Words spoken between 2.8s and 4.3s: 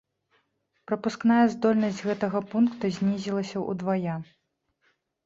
знізілася ўдвая.